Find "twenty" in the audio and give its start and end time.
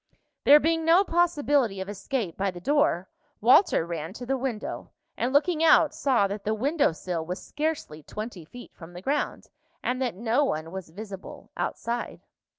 8.01-8.43